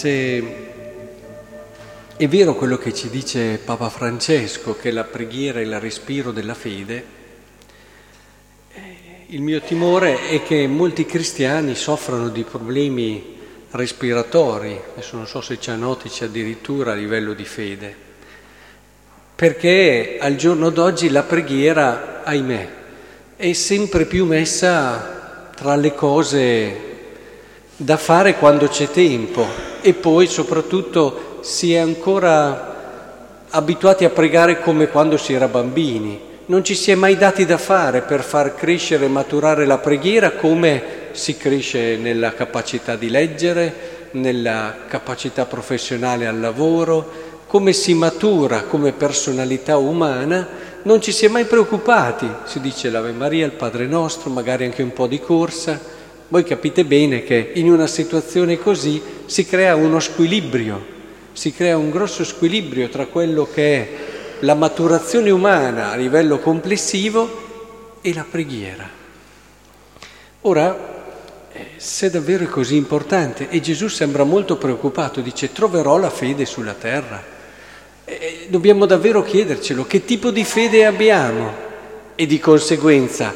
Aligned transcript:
se 0.00 0.42
è 2.16 2.26
vero 2.26 2.54
quello 2.54 2.78
che 2.78 2.94
ci 2.94 3.10
dice 3.10 3.60
Papa 3.62 3.90
Francesco, 3.90 4.74
che 4.74 4.90
la 4.92 5.04
preghiera 5.04 5.60
è 5.60 5.62
il 5.62 5.78
respiro 5.78 6.32
della 6.32 6.54
fede, 6.54 7.04
eh, 8.72 8.80
il 9.26 9.42
mio 9.42 9.60
timore 9.60 10.26
è 10.28 10.42
che 10.42 10.66
molti 10.66 11.04
cristiani 11.04 11.74
soffrano 11.74 12.30
di 12.30 12.44
problemi 12.44 13.36
respiratori, 13.72 14.80
adesso 14.92 15.16
non 15.16 15.26
so 15.26 15.42
se 15.42 15.58
c'è 15.58 15.74
notici 15.74 16.24
addirittura 16.24 16.92
a 16.92 16.94
livello 16.94 17.34
di 17.34 17.44
fede, 17.44 17.94
perché 19.36 20.16
al 20.18 20.36
giorno 20.36 20.70
d'oggi 20.70 21.10
la 21.10 21.24
preghiera, 21.24 22.22
ahimè, 22.24 22.68
è 23.36 23.52
sempre 23.52 24.06
più 24.06 24.24
messa 24.24 25.50
tra 25.54 25.76
le 25.76 25.94
cose 25.94 26.88
da 27.76 27.98
fare 27.98 28.36
quando 28.36 28.66
c'è 28.66 28.90
tempo 28.90 29.69
e 29.80 29.94
poi 29.94 30.26
soprattutto 30.26 31.38
si 31.40 31.74
è 31.74 31.78
ancora 31.78 32.76
abituati 33.50 34.04
a 34.04 34.10
pregare 34.10 34.60
come 34.60 34.88
quando 34.88 35.16
si 35.16 35.32
era 35.32 35.48
bambini. 35.48 36.28
Non 36.46 36.64
ci 36.64 36.74
si 36.74 36.90
è 36.90 36.94
mai 36.94 37.16
dati 37.16 37.44
da 37.44 37.58
fare 37.58 38.02
per 38.02 38.22
far 38.22 38.54
crescere 38.54 39.04
e 39.04 39.08
maturare 39.08 39.66
la 39.66 39.78
preghiera 39.78 40.32
come 40.32 40.82
si 41.12 41.36
cresce 41.36 41.96
nella 41.96 42.34
capacità 42.34 42.96
di 42.96 43.08
leggere, 43.08 44.08
nella 44.12 44.74
capacità 44.88 45.46
professionale 45.46 46.26
al 46.26 46.40
lavoro, 46.40 47.28
come 47.46 47.72
si 47.72 47.94
matura 47.94 48.62
come 48.62 48.92
personalità 48.92 49.76
umana, 49.76 50.46
non 50.82 51.00
ci 51.00 51.12
si 51.12 51.24
è 51.24 51.28
mai 51.28 51.44
preoccupati. 51.44 52.28
Si 52.44 52.60
dice 52.60 52.90
l'Ave 52.90 53.12
Maria, 53.12 53.44
il 53.44 53.52
Padre 53.52 53.86
Nostro, 53.86 54.30
magari 54.30 54.64
anche 54.64 54.82
un 54.82 54.92
po' 54.92 55.06
di 55.06 55.20
corsa. 55.20 55.98
Voi 56.30 56.42
capite 56.42 56.84
bene 56.84 57.22
che 57.22 57.52
in 57.54 57.70
una 57.70 57.86
situazione 57.86 58.58
così 58.58 59.00
si 59.26 59.44
crea 59.44 59.76
uno 59.76 60.00
squilibrio 60.00 60.98
si 61.32 61.52
crea 61.54 61.76
un 61.76 61.90
grosso 61.90 62.24
squilibrio 62.24 62.88
tra 62.88 63.06
quello 63.06 63.48
che 63.50 63.76
è 63.76 63.88
la 64.40 64.54
maturazione 64.54 65.30
umana 65.30 65.90
a 65.90 65.96
livello 65.96 66.38
complessivo 66.38 67.98
e 68.00 68.12
la 68.12 68.26
preghiera. 68.28 68.88
Ora, 70.42 71.04
eh, 71.52 71.66
se 71.76 72.10
davvero 72.10 72.44
è 72.44 72.48
così 72.48 72.76
importante, 72.76 73.48
e 73.48 73.60
Gesù 73.60 73.88
sembra 73.88 74.24
molto 74.24 74.56
preoccupato, 74.56 75.20
dice 75.20 75.52
troverò 75.52 75.98
la 75.98 76.10
fede 76.10 76.44
sulla 76.46 76.74
terra. 76.74 77.22
E 78.04 78.46
dobbiamo 78.48 78.86
davvero 78.86 79.22
chiedercelo, 79.22 79.86
che 79.86 80.04
tipo 80.04 80.30
di 80.30 80.44
fede 80.44 80.84
abbiamo? 80.84 81.68
E 82.16 82.26
di 82.26 82.38
conseguenza 82.38 83.32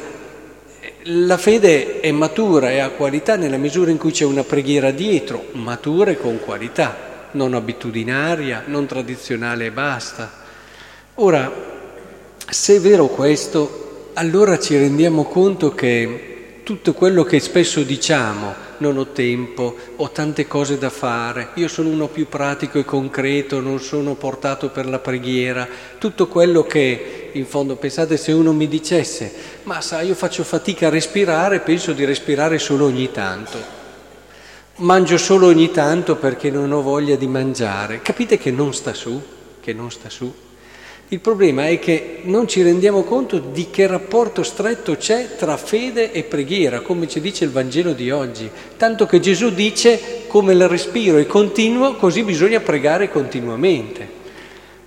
la 1.07 1.37
fede 1.37 1.99
è 1.99 2.11
matura 2.11 2.71
e 2.71 2.79
ha 2.79 2.89
qualità 2.89 3.35
nella 3.35 3.57
misura 3.57 3.91
in 3.91 3.97
cui 3.97 4.11
c'è 4.11 4.25
una 4.25 4.43
preghiera 4.43 4.89
dietro, 4.89 5.49
matura 5.51 6.11
e 6.11 6.17
con 6.17 6.39
qualità 6.39 7.29
non 7.31 7.53
abitudinaria, 7.53 8.63
non 8.65 8.87
tradizionale 8.87 9.65
e 9.65 9.71
basta. 9.71 10.31
Ora, 11.15 11.51
se 12.49 12.77
è 12.77 12.79
vero 12.79 13.07
questo, 13.07 14.09
allora 14.13 14.57
ci 14.57 14.77
rendiamo 14.77 15.25
conto 15.25 15.75
che 15.75 16.61
tutto 16.63 16.93
quello 16.93 17.23
che 17.23 17.39
spesso 17.39 17.83
diciamo, 17.83 18.64
non 18.79 18.97
ho 18.97 19.07
tempo, 19.07 19.75
ho 19.95 20.09
tante 20.11 20.47
cose 20.47 20.77
da 20.77 20.89
fare, 20.89 21.49
io 21.55 21.67
sono 21.67 21.89
uno 21.89 22.07
più 22.07 22.27
pratico 22.27 22.79
e 22.79 22.85
concreto, 22.85 23.59
non 23.59 23.79
sono 23.79 24.15
portato 24.15 24.69
per 24.69 24.85
la 24.87 24.99
preghiera, 24.99 25.67
tutto 25.97 26.27
quello 26.27 26.63
che 26.63 27.29
in 27.33 27.45
fondo 27.45 27.75
pensate 27.75 28.17
se 28.17 28.31
uno 28.31 28.53
mi 28.53 28.67
dicesse, 28.67 29.33
ma 29.63 29.81
sai 29.81 30.07
io 30.07 30.15
faccio 30.15 30.43
fatica 30.43 30.87
a 30.87 30.91
respirare, 30.91 31.59
penso 31.59 31.93
di 31.93 32.05
respirare 32.05 32.59
solo 32.59 32.85
ogni 32.85 33.11
tanto. 33.11 33.83
Mangio 34.77 35.17
solo 35.17 35.47
ogni 35.47 35.71
tanto 35.71 36.17
perché 36.17 36.49
non 36.49 36.71
ho 36.73 36.81
voglia 36.81 37.15
di 37.15 37.27
mangiare. 37.27 38.01
Capite 38.01 38.37
che 38.37 38.51
non 38.51 38.73
sta 38.73 38.93
su? 38.93 39.21
Che 39.61 39.73
non 39.73 39.89
sta 39.89 40.09
su? 40.09 40.33
Il 41.09 41.19
problema 41.19 41.67
è 41.67 41.77
che 41.77 42.21
non 42.23 42.47
ci 42.47 42.63
rendiamo 42.63 43.03
conto 43.03 43.37
di 43.37 43.69
che 43.69 43.85
rapporto 43.85 44.41
stretto 44.41 44.95
c'è 44.95 45.35
tra 45.35 45.55
fede 45.55 46.11
e 46.11 46.23
preghiera, 46.23 46.81
come 46.81 47.07
ci 47.07 47.21
dice 47.21 47.43
il 47.43 47.51
Vangelo 47.51 47.93
di 47.93 48.09
oggi. 48.09 48.49
Tanto 48.75 49.05
che 49.05 49.19
Gesù 49.19 49.53
dice 49.53 50.23
come 50.25 50.53
il 50.53 50.67
respiro 50.67 51.17
è 51.17 51.27
continuo, 51.27 51.95
così 51.95 52.23
bisogna 52.23 52.59
pregare 52.59 53.11
continuamente. 53.11 54.23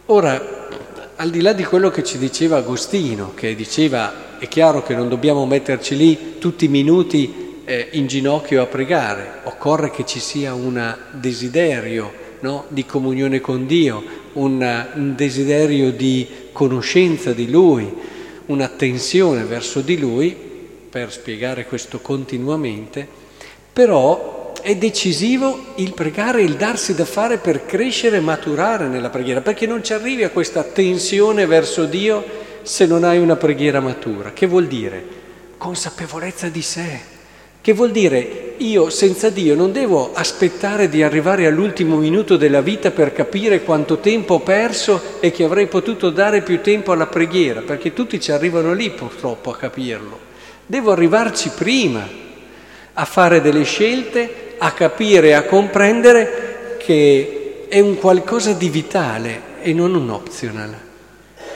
Ora, 0.07 0.67
al 1.15 1.31
di 1.31 1.41
là 1.41 1.53
di 1.53 1.63
quello 1.63 1.89
che 1.91 2.03
ci 2.03 2.19
diceva 2.19 2.57
Agostino, 2.57 3.33
che 3.35 3.55
diceva 3.55 4.39
è 4.41 4.49
chiaro 4.49 4.83
che 4.83 4.97
non 4.97 5.09
dobbiamo 5.09 5.47
metterci 5.47 5.97
lì 5.97 6.39
tutti 6.39 6.65
i 6.65 6.69
minuti 6.69 7.63
eh, 7.65 7.91
in 7.93 8.09
ginocchio 8.09 8.61
a 8.61 8.67
pregare, 8.67 9.41
occorre 9.45 9.91
che 9.91 10.05
ci 10.05 10.19
sia 10.19 10.53
un 10.53 10.97
desiderio 11.13 12.27
no, 12.41 12.65
di 12.69 12.85
comunione 12.87 13.41
con 13.41 13.67
Dio, 13.67 14.03
un, 14.35 15.15
desiderio 15.17 15.91
di 15.93 16.27
conoscenza 16.53 17.33
di 17.33 17.51
Lui, 17.51 17.93
un'attenzione 18.47 19.45
verso 19.45 19.81
di 19.81 19.99
Lui, 19.99 20.37
per 20.89 21.13
spiegare 21.13 21.67
questo 21.67 22.01
continuamente, 22.01 23.07
però 23.73 24.53
è 24.61 24.75
decisivo 24.77 25.75
il 25.77 25.93
pregare, 25.95 26.43
il 26.43 26.57
darsi 26.57 26.95
da 26.95 27.05
fare 27.05 27.39
per 27.39 27.67
crescere 27.67 28.17
e 28.17 28.21
maturare 28.21 28.89
nella 28.89 29.11
preghiera, 29.11 29.41
perché 29.41 29.67
non 29.67 29.85
ci 29.85 29.93
arrivi 29.93 30.25
a 30.25 30.31
questa 30.31 30.63
tensione 30.63 31.47
verso 31.47 31.85
Dio 31.85 32.25
se 32.63 32.87
non 32.87 33.05
hai 33.05 33.19
una 33.19 33.37
preghiera 33.37 33.81
matura. 33.81 34.33
Che 34.33 34.47
vuol 34.47 34.67
dire? 34.67 35.17
Consapevolezza 35.57 36.49
di 36.49 36.63
sé, 36.63 37.01
che 37.61 37.73
vuol 37.73 37.91
dire 37.91 38.49
io 38.59 38.91
senza 38.91 39.31
Dio 39.31 39.55
non 39.55 39.73
devo 39.73 40.13
aspettare 40.15 40.89
di 40.89 41.03
arrivare 41.03 41.47
all'ultimo 41.47 41.97
minuto 41.97 42.37
della 42.37 42.61
vita 42.61 42.91
per 42.91 43.13
capire 43.13 43.63
quanto 43.63 43.99
tempo 43.99 44.35
ho 44.35 44.41
perso 44.41 45.01
e 45.21 45.31
che 45.31 45.45
avrei 45.45 45.67
potuto 45.67 46.11
dare 46.11 46.43
più 46.43 46.61
tempo 46.61 46.93
alla 46.93 47.07
preghiera, 47.07 47.61
perché 47.61 47.93
tutti 47.93 48.21
ci 48.21 48.33
arrivano 48.33 48.73
lì 48.73 48.91
purtroppo 48.91 49.51
a 49.51 49.57
capirlo. 49.57 50.19
Devo 50.67 50.91
arrivarci 50.91 51.51
prima 51.51 52.07
a 52.95 53.05
fare 53.05 53.41
delle 53.41 53.63
scelte, 53.63 54.55
a 54.59 54.73
capire, 54.73 55.35
a 55.35 55.45
comprendere 55.45 56.77
che 56.79 57.67
è 57.69 57.79
un 57.79 57.97
qualcosa 57.97 58.53
di 58.53 58.69
vitale 58.69 59.41
e 59.63 59.73
non 59.73 59.95
un 59.95 60.11
optional. 60.11 60.75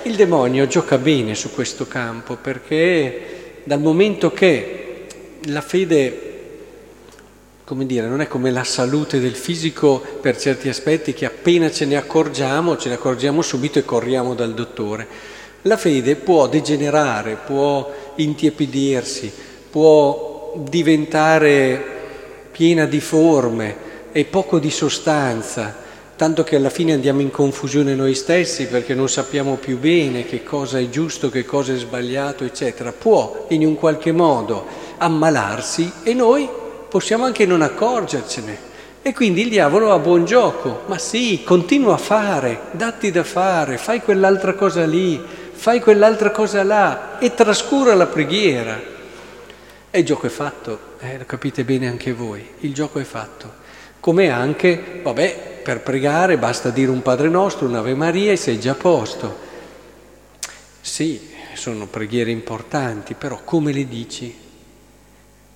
Il 0.03 0.15
demonio 0.15 0.67
gioca 0.67 0.99
bene 0.99 1.35
su 1.35 1.53
questo 1.53 1.87
campo 1.87 2.37
perché 2.37 3.61
dal 3.65 3.81
momento 3.81 4.33
che 4.33 4.82
la 5.47 5.61
fede, 5.61 6.31
come 7.65 7.87
dire, 7.87 8.07
non 8.07 8.21
è 8.21 8.29
come 8.29 8.51
la 8.51 8.65
salute 8.65 9.21
del 9.21 9.35
fisico 9.35 10.01
per 10.21 10.39
certi 10.39 10.69
aspetti 10.69 11.13
che 11.13 11.25
appena 11.25 11.71
ce 11.71 11.87
ne 11.87 11.97
accorgiamo, 11.97 12.77
ce 12.77 12.89
ne 12.89 12.95
accorgiamo 12.95 13.43
subito 13.43 13.79
e 13.79 13.85
corriamo 13.85 14.35
dal 14.35 14.55
dottore. 14.55 15.07
La 15.63 15.77
fede 15.77 16.17
può 16.17 16.49
degenerare, 16.49 17.39
può 17.47 17.91
intiepidirsi, 18.17 19.33
può 19.71 20.55
diventare 20.57 22.01
piena 22.51 22.85
di 22.85 23.01
forme 23.01 23.91
e 24.13 24.25
poco 24.25 24.59
di 24.59 24.71
sostanza, 24.71 25.75
tanto 26.17 26.45
che 26.45 26.57
alla 26.57 26.69
fine 26.69 26.93
andiamo 26.93 27.21
in 27.21 27.31
confusione 27.31 27.95
noi 27.95 28.15
stessi 28.15 28.67
perché 28.67 28.95
non 28.95 29.09
sappiamo 29.09 29.55
più 29.55 29.79
bene 29.79 30.27
che 30.27 30.43
cosa 30.43 30.79
è 30.79 30.89
giusto, 30.89 31.31
che 31.31 31.45
cosa 31.45 31.73
è 31.73 31.77
sbagliato, 31.77 32.45
eccetera. 32.45 32.93
Può 32.93 33.47
in 33.49 33.65
un 33.65 33.77
qualche 33.77 34.13
modo 34.13 34.82
ammalarsi 35.03 35.91
e 36.03 36.15
noi 36.15 36.49
possiamo 36.89 37.25
anche 37.25 37.47
non 37.47 37.63
accorgercene. 37.63 38.71
E 39.03 39.13
quindi 39.13 39.41
il 39.43 39.49
diavolo 39.49 39.93
ha 39.93 39.99
buon 39.99 40.25
gioco, 40.25 40.83
ma 40.87 40.97
sì, 40.97 41.43
continua 41.45 41.95
a 41.95 41.99
fare, 41.99 42.61
datti 42.71 43.11
da 43.11 43.25
fare, 43.25 43.77
fai 43.77 44.01
quell'altra 44.01 44.55
cosa 44.55 44.87
lì, 44.87 45.21
fai 45.53 45.81
quell'altra 45.81 46.31
cosa 46.31 46.63
là 46.63 47.19
e 47.19 47.35
trascura 47.35 47.95
la 47.95 48.07
preghiera. 48.07 48.81
E 49.91 49.99
il 49.99 50.05
gioco 50.05 50.27
è 50.27 50.31
fatto, 50.31 50.79
eh, 51.01 51.19
lo 51.19 51.25
capite 51.27 51.65
bene 51.65 51.89
anche 51.89 52.13
voi, 52.13 52.47
il 52.61 52.73
gioco 52.73 53.01
è 53.01 53.05
fatto. 53.05 53.61
Come 53.99 54.31
anche, 54.31 55.01
vabbè, 55.03 55.61
per 55.65 55.81
pregare 55.81 56.39
basta 56.39 56.71
dire 56.71 56.91
un 56.91 57.03
Padre 57.03 57.29
nostro, 57.29 57.67
un'Ave 57.67 57.95
Maria 57.95 58.31
e 58.31 58.37
sei 58.37 58.61
già 58.61 58.73
a 58.73 58.77
posto. 58.77 59.39
Sì, 60.81 61.31
sono 61.55 61.87
preghiere 61.87 62.31
importanti, 62.31 63.15
però 63.15 63.41
come 63.45 63.73
le 63.73 63.87
dici? 63.89 64.51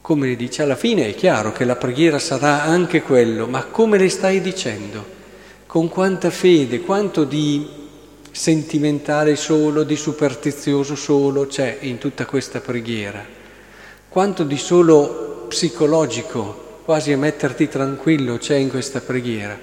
Come 0.06 0.28
le 0.28 0.36
dice, 0.36 0.62
alla 0.62 0.76
fine 0.76 1.08
è 1.08 1.16
chiaro 1.16 1.50
che 1.50 1.64
la 1.64 1.74
preghiera 1.74 2.20
sarà 2.20 2.62
anche 2.62 3.02
quello, 3.02 3.48
ma 3.48 3.64
come 3.64 3.98
le 3.98 4.08
stai 4.08 4.40
dicendo? 4.40 5.04
Con 5.66 5.88
quanta 5.88 6.30
fede, 6.30 6.78
quanto 6.78 7.24
di 7.24 7.66
sentimentale 8.30 9.34
solo, 9.34 9.82
di 9.82 9.96
superstizioso 9.96 10.94
solo 10.94 11.48
c'è 11.48 11.78
in 11.80 11.98
tutta 11.98 12.24
questa 12.24 12.60
preghiera? 12.60 13.26
Quanto 14.08 14.44
di 14.44 14.56
solo 14.56 15.46
psicologico, 15.48 16.82
quasi 16.84 17.10
a 17.10 17.18
metterti 17.18 17.68
tranquillo, 17.68 18.38
c'è 18.38 18.54
in 18.54 18.68
questa 18.68 19.00
preghiera? 19.00 19.58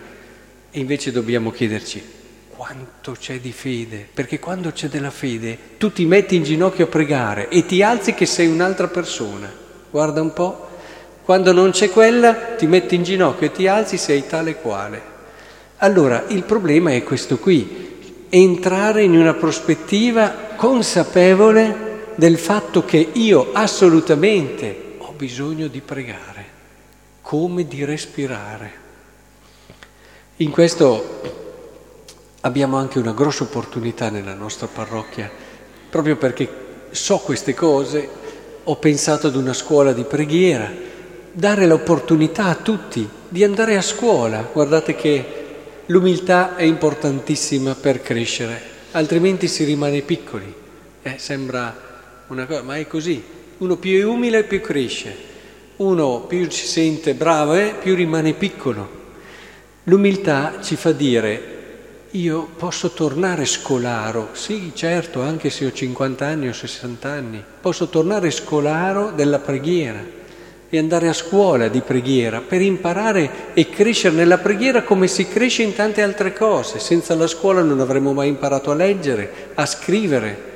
E 0.72 0.78
invece 0.78 1.14
dobbiamo 1.14 1.52
chiederci 1.52 2.04
quanto 2.50 3.14
c'è 3.18 3.40
di 3.40 3.54
fede, 3.54 4.06
perché 4.14 4.40
quando 4.40 4.74
c'è 4.74 4.90
della 4.90 5.10
fede 5.10 5.58
tu 5.78 5.94
ti 5.94 6.04
metti 6.04 6.36
in 6.36 6.44
ginocchio 6.44 6.84
a 6.84 6.90
pregare 6.90 7.48
e 7.48 7.66
ti 7.66 7.82
alzi 7.82 8.14
che 8.14 8.26
sei 8.26 8.48
un'altra 8.48 8.90
persona 8.90 9.62
guarda 9.94 10.22
un 10.22 10.34
po', 10.34 10.72
Quando 11.24 11.54
non 11.54 11.72
c'è 11.72 11.90
quella, 11.90 12.34
ti 12.58 12.68
metti 12.68 12.96
in 12.96 13.04
ginocchio 13.04 13.48
e 13.48 13.52
ti 13.52 13.66
alzi, 13.66 13.98
sei 13.98 14.28
tale 14.28 14.56
quale. 14.56 15.02
Allora, 15.78 16.26
il 16.28 16.44
problema 16.44 16.92
è 16.92 17.02
questo 17.04 17.38
qui, 17.38 18.26
entrare 18.28 19.04
in 19.04 19.16
una 19.16 19.34
prospettiva 19.34 20.34
consapevole 20.58 22.12
del 22.16 22.38
fatto 22.38 22.84
che 22.84 23.10
io 23.14 23.52
assolutamente 23.54 24.96
ho 24.98 25.14
bisogno 25.16 25.68
di 25.68 25.80
pregare, 25.80 26.46
come 27.22 27.66
di 27.68 27.86
respirare. 27.86 28.72
In 30.38 30.52
questo 30.52 31.22
abbiamo 32.42 32.76
anche 32.76 33.00
una 33.00 33.14
grossa 33.14 33.44
opportunità 33.44 34.10
nella 34.10 34.34
nostra 34.34 34.68
parrocchia, 34.68 35.32
proprio 35.90 36.18
perché 36.18 36.50
so 36.92 37.20
queste 37.20 37.54
cose, 37.54 38.22
ho 38.66 38.76
pensato 38.78 39.28
ad 39.28 39.36
una 39.36 39.54
scuola 39.54 39.92
di 39.92 40.04
preghiera, 40.04 40.72
dare 41.32 41.66
l'opportunità 41.66 42.46
a 42.46 42.56
tutti 42.56 43.08
di 43.28 43.44
andare 43.44 43.76
a 43.76 43.82
scuola. 43.82 44.48
Guardate 44.52 44.96
che 44.96 45.26
l'umiltà 45.88 46.56
è 46.56 46.64
importantissima 46.64 47.76
per 47.76 48.02
crescere, 48.02 48.62
altrimenti 48.92 49.48
si 49.48 49.64
rimane 49.64 50.02
piccoli. 50.02 50.54
Eh, 51.02 51.16
sembra 51.18 51.76
una 52.28 52.46
cosa, 52.46 52.62
ma 52.62 52.78
è 52.78 52.88
così. 52.88 53.22
Uno 53.58 53.78
più 53.78 54.00
è 54.00 54.06
umile 54.06 54.44
più 54.44 54.62
cresce, 54.62 55.16
uno 55.78 56.22
più 56.22 56.50
si 56.50 56.66
sente 56.66 57.14
bravo 57.14 57.56
eh, 57.56 57.76
più 57.80 57.96
rimane 57.96 58.34
piccolo. 58.34 59.02
L'umiltà 59.86 60.60
ci 60.62 60.76
fa 60.76 60.92
dire 60.92 61.52
io 62.16 62.48
posso 62.58 62.92
tornare 62.92 63.46
scolaro, 63.46 64.30
sì 64.34 64.72
certo, 64.76 65.22
anche 65.22 65.50
se 65.50 65.66
ho 65.66 65.72
50 65.72 66.26
anni 66.26 66.48
o 66.48 66.54
60 66.54 67.10
anni, 67.10 67.44
posso 67.60 67.88
tornare 67.88 68.30
scolaro 68.30 69.12
della 69.12 69.40
preghiera 69.40 70.22
e 70.70 70.78
andare 70.78 71.08
a 71.08 71.14
scuola 71.14 71.70
di 71.70 71.82
preghiera 71.82 72.42
per 72.42 72.62
imparare 72.62 73.54
e 73.54 73.68
crescere 73.70 74.16
nella 74.16 74.38
preghiera 74.38 74.84
come 74.84 75.08
si 75.08 75.28
cresce 75.28 75.64
in 75.64 75.74
tante 75.74 76.04
altre 76.04 76.34
cose. 76.34 76.80
Senza 76.80 77.16
la 77.16 77.28
scuola 77.28 77.62
non 77.62 77.80
avremmo 77.80 78.14
mai 78.14 78.28
imparato 78.28 78.70
a 78.70 78.76
leggere, 78.76 79.52
a 79.56 79.66
scrivere. 79.66 80.52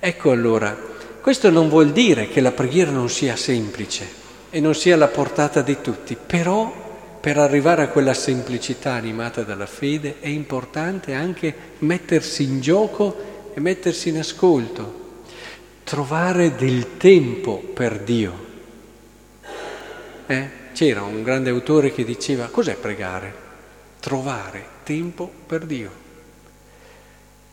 Ecco 0.00 0.30
allora, 0.32 0.76
questo 1.20 1.50
non 1.50 1.68
vuol 1.68 1.90
dire 1.90 2.28
che 2.28 2.40
la 2.40 2.52
preghiera 2.52 2.90
non 2.90 3.08
sia 3.08 3.36
semplice 3.36 4.08
e 4.50 4.58
non 4.58 4.74
sia 4.74 4.94
alla 4.94 5.08
portata 5.08 5.62
di 5.62 5.80
tutti, 5.80 6.16
però 6.16 6.89
per 7.20 7.36
arrivare 7.36 7.82
a 7.82 7.88
quella 7.88 8.14
semplicità 8.14 8.94
animata 8.94 9.42
dalla 9.42 9.66
fede 9.66 10.20
è 10.20 10.28
importante 10.28 11.12
anche 11.12 11.54
mettersi 11.78 12.44
in 12.44 12.62
gioco 12.62 13.52
e 13.52 13.60
mettersi 13.60 14.08
in 14.08 14.18
ascolto, 14.18 15.24
trovare 15.84 16.54
del 16.54 16.96
tempo 16.96 17.58
per 17.58 17.98
Dio. 18.00 18.48
Eh? 20.26 20.58
C'era 20.72 21.02
un 21.02 21.22
grande 21.22 21.50
autore 21.50 21.92
che 21.92 22.04
diceva 22.04 22.46
cos'è 22.46 22.76
pregare? 22.76 23.48
Trovare 24.00 24.64
tempo 24.82 25.30
per 25.46 25.66
Dio. 25.66 25.90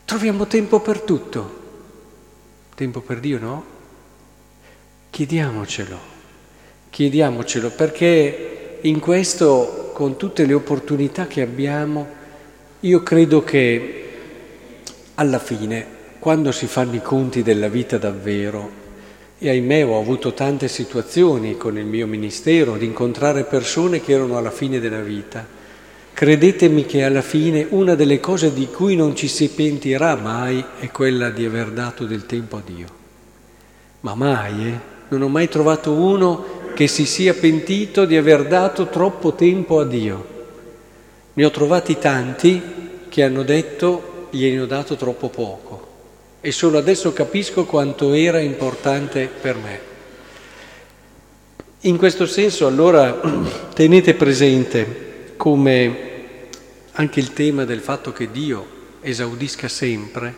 Troviamo 0.06 0.48
tempo 0.48 0.80
per 0.80 1.02
tutto. 1.02 1.66
Tempo 2.74 3.02
per 3.02 3.20
Dio 3.20 3.40
no? 3.40 3.66
Chiediamocelo, 5.10 6.00
chiediamocelo 6.90 7.72
perché 7.72 8.67
in 8.82 9.00
questo, 9.00 9.92
con 9.94 10.18
tutte 10.18 10.46
le 10.46 10.54
opportunità 10.54 11.28
che 11.28 11.42
abbiamo, 11.42 12.08
io 12.82 13.02
credo 13.02 13.44
che 13.44 14.04
alla 15.16 15.40
fine, 15.40 15.86
quando 16.20 16.52
si 16.52 16.68
fanno 16.68 16.96
i 16.96 17.02
conti 17.02 17.42
della 17.42 17.70
vita 17.70 17.98
davvero, 17.98 18.86
e 19.40 19.50
ahimè 19.50 19.86
ho 19.86 20.00
avuto 20.00 20.34
tante 20.34 20.68
situazioni 20.68 21.58
con 21.58 21.78
il 21.78 21.86
mio 21.86 22.08
ministero 22.08 22.76
di 22.76 22.86
incontrare 22.86 23.44
persone 23.44 24.02
che 24.02 24.14
erano 24.14 24.38
alla 24.38 24.52
fine 24.52 24.80
della 24.80 25.02
vita, 25.02 25.46
credetemi 26.14 26.86
che 26.86 27.04
alla 27.04 27.22
fine 27.22 27.68
una 27.70 27.96
delle 27.96 28.20
cose 28.20 28.54
di 28.54 28.68
cui 28.68 28.96
non 28.96 29.16
ci 29.16 29.28
si 29.28 29.50
pentirà 29.50 30.16
mai 30.16 30.64
è 30.80 30.90
quella 30.90 31.30
di 31.30 31.46
aver 31.46 31.70
dato 31.70 32.06
del 32.06 32.26
tempo 32.26 32.58
a 32.58 32.62
Dio. 32.66 32.88
Ma 34.02 34.16
mai, 34.16 34.68
eh? 34.68 34.96
Non 35.10 35.22
ho 35.22 35.30
mai 35.30 35.48
trovato 35.48 35.94
uno 35.94 36.57
che 36.78 36.86
si 36.86 37.08
sia 37.08 37.34
pentito 37.34 38.06
di 38.06 38.16
aver 38.16 38.46
dato 38.46 38.86
troppo 38.90 39.34
tempo 39.34 39.80
a 39.80 39.84
Dio. 39.84 40.28
Ne 41.34 41.44
ho 41.44 41.50
trovati 41.50 41.98
tanti 41.98 42.62
che 43.10 43.24
hanno 43.24 43.42
detto 43.42 44.28
gliene 44.30 44.60
ho 44.60 44.68
dato 44.68 44.96
troppo 44.96 45.30
poco 45.30 45.88
e 46.40 46.52
solo 46.52 46.78
adesso 46.78 47.14
capisco 47.14 47.66
quanto 47.66 48.14
era 48.14 48.40
importante 48.40 49.28
per 49.42 49.56
me. 49.56 49.80
In 51.80 51.98
questo 51.98 52.28
senso 52.28 52.68
allora 52.68 53.22
tenete 53.74 54.14
presente 54.14 55.34
come 55.36 55.98
anche 56.92 57.20
il 57.20 57.34
tema 57.34 57.66
del 57.66 57.80
fatto 57.80 58.14
che 58.14 58.30
Dio 58.30 58.68
esaudisca 59.02 59.68
sempre, 59.68 60.36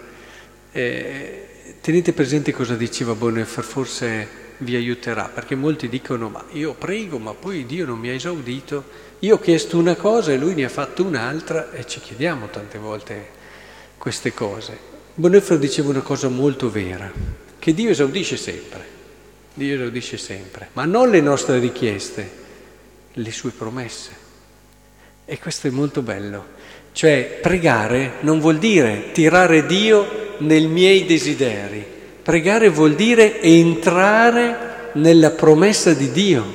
eh, 0.71 1.47
tenete 1.81 2.13
presente 2.13 2.53
cosa 2.53 2.75
diceva 2.75 3.13
Bonhoeffer, 3.13 3.63
forse 3.65 4.47
vi 4.59 4.75
aiuterà, 4.75 5.29
perché 5.33 5.56
molti 5.56 5.88
dicono 5.89 6.29
ma 6.29 6.44
io 6.51 6.73
prego 6.73 7.17
ma 7.17 7.33
poi 7.33 7.65
Dio 7.65 7.85
non 7.85 8.00
mi 8.00 8.09
ha 8.09 8.13
esaudito, 8.13 8.83
io 9.19 9.35
ho 9.35 9.39
chiesto 9.39 9.77
una 9.77 9.95
cosa 9.95 10.31
e 10.31 10.38
lui 10.38 10.53
ne 10.53 10.65
ha 10.65 10.69
fatto 10.69 11.03
un'altra 11.03 11.71
e 11.71 11.85
ci 11.85 12.00
chiediamo 12.00 12.47
tante 12.47 12.77
volte 12.77 13.27
queste 13.97 14.33
cose. 14.33 14.77
Bonhoeffer 15.15 15.57
diceva 15.57 15.89
una 15.89 16.01
cosa 16.01 16.29
molto 16.29 16.69
vera, 16.69 17.11
che 17.57 17.73
Dio 17.73 17.89
esaudisce 17.89 18.38
sempre, 18.38 18.85
Dio 19.53 19.75
esaudisce 19.75 20.17
sempre, 20.17 20.69
ma 20.73 20.85
non 20.85 21.09
le 21.09 21.21
nostre 21.21 21.59
richieste, 21.59 22.31
le 23.13 23.31
sue 23.31 23.51
promesse. 23.51 24.27
E 25.25 25.38
questo 25.39 25.67
è 25.67 25.69
molto 25.69 26.01
bello. 26.01 26.57
Cioè 26.91 27.39
pregare 27.41 28.13
non 28.21 28.39
vuol 28.39 28.57
dire 28.57 29.11
tirare 29.11 29.65
Dio 29.65 30.35
nei 30.39 30.65
miei 30.67 31.06
desideri, 31.06 31.85
Pregare 32.29 32.69
vuol 32.69 32.93
dire 32.93 33.41
entrare 33.41 34.92
nella 34.94 35.31
promessa 35.31 35.94
di 35.94 36.11
Dio, 36.11 36.45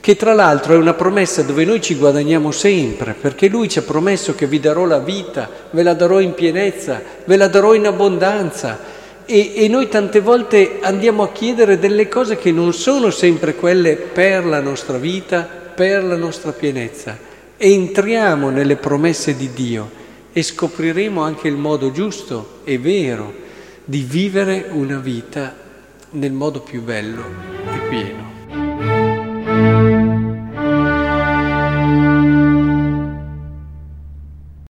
che 0.00 0.16
tra 0.16 0.34
l'altro 0.34 0.74
è 0.74 0.76
una 0.76 0.92
promessa 0.92 1.40
dove 1.40 1.64
noi 1.64 1.80
ci 1.80 1.94
guadagniamo 1.94 2.50
sempre, 2.50 3.14
perché 3.18 3.48
Lui 3.48 3.70
ci 3.70 3.78
ha 3.78 3.82
promesso 3.84 4.34
che 4.34 4.46
vi 4.46 4.60
darò 4.60 4.84
la 4.84 4.98
vita, 4.98 5.48
ve 5.70 5.82
la 5.82 5.94
darò 5.94 6.20
in 6.20 6.34
pienezza, 6.34 7.00
ve 7.24 7.36
la 7.36 7.48
darò 7.48 7.72
in 7.72 7.86
abbondanza. 7.86 8.80
E, 9.24 9.52
e 9.54 9.66
noi 9.66 9.88
tante 9.88 10.20
volte 10.20 10.80
andiamo 10.82 11.22
a 11.22 11.32
chiedere 11.32 11.78
delle 11.78 12.06
cose 12.06 12.36
che 12.36 12.52
non 12.52 12.74
sono 12.74 13.08
sempre 13.08 13.54
quelle 13.54 13.96
per 13.96 14.44
la 14.44 14.60
nostra 14.60 14.98
vita, 14.98 15.48
per 15.74 16.04
la 16.04 16.16
nostra 16.16 16.52
pienezza. 16.52 17.16
Entriamo 17.56 18.50
nelle 18.50 18.76
promesse 18.76 19.34
di 19.38 19.54
Dio 19.54 19.90
e 20.34 20.42
scopriremo 20.42 21.22
anche 21.22 21.48
il 21.48 21.56
modo 21.56 21.92
giusto 21.92 22.58
e 22.64 22.76
vero 22.76 23.40
di 23.84 24.00
vivere 24.02 24.68
una 24.70 24.98
vita 24.98 25.54
nel 26.10 26.32
modo 26.32 26.60
più 26.60 26.82
bello 26.82 27.24
e 27.66 27.88
pieno. 27.88 28.21